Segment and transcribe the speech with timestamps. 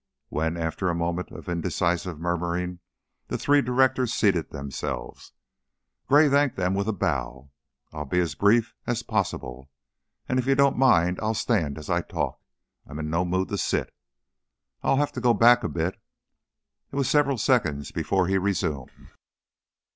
[0.29, 2.79] When, after a moment of indecisive murmuring,
[3.27, 5.31] the three directors seated themselves,
[6.07, 7.51] Gray thanked them with a bow.
[7.93, 9.69] "I'll be as brief as possible,
[10.27, 12.41] and if you don't mind I'll stand as I talk.
[12.87, 13.93] I'm in no mood to sit.
[14.81, 15.99] I'll have to go back a bit"
[16.91, 18.89] It was several seconds before he resumed.